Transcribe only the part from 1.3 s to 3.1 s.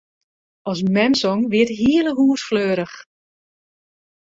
wie it hiele hús fleurich.